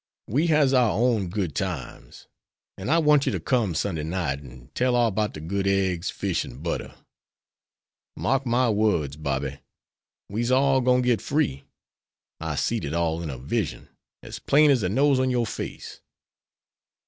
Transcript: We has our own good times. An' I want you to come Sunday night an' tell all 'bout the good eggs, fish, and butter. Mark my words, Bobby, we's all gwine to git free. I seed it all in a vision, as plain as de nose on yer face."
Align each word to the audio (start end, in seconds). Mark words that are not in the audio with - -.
We 0.27 0.47
has 0.47 0.73
our 0.73 0.89
own 0.93 1.27
good 1.29 1.53
times. 1.53 2.25
An' 2.75 2.89
I 2.89 2.97
want 2.97 3.27
you 3.27 3.31
to 3.33 3.39
come 3.39 3.75
Sunday 3.75 4.01
night 4.01 4.39
an' 4.39 4.71
tell 4.73 4.95
all 4.95 5.11
'bout 5.11 5.35
the 5.35 5.39
good 5.39 5.67
eggs, 5.67 6.09
fish, 6.09 6.43
and 6.43 6.63
butter. 6.63 6.95
Mark 8.17 8.43
my 8.43 8.67
words, 8.71 9.15
Bobby, 9.15 9.59
we's 10.27 10.49
all 10.49 10.81
gwine 10.81 11.03
to 11.03 11.07
git 11.07 11.21
free. 11.21 11.65
I 12.39 12.55
seed 12.55 12.83
it 12.83 12.95
all 12.95 13.21
in 13.21 13.29
a 13.29 13.37
vision, 13.37 13.89
as 14.23 14.39
plain 14.39 14.71
as 14.71 14.81
de 14.81 14.89
nose 14.89 15.19
on 15.19 15.29
yer 15.29 15.45
face." 15.45 16.01